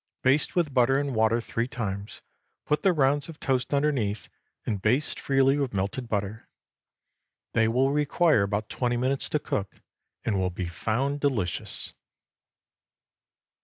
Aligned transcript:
Baste 0.23 0.55
with 0.55 0.73
butter 0.73 0.97
and 0.97 1.13
water 1.13 1.39
three 1.39 1.67
times, 1.67 2.23
put 2.65 2.81
the 2.81 2.91
rounds 2.91 3.29
of 3.29 3.39
toast 3.39 3.71
underneath, 3.71 4.29
and 4.65 4.81
baste 4.81 5.19
freely 5.19 5.59
with 5.59 5.75
melted 5.75 6.09
butter. 6.09 6.49
They 7.53 7.67
will 7.67 7.91
require 7.91 8.41
about 8.41 8.67
twenty 8.67 8.97
minutes 8.97 9.29
to 9.29 9.37
cook, 9.37 9.75
and 10.25 10.39
will 10.39 10.49
be 10.49 10.65
found 10.65 11.19
delicious. 11.19 11.93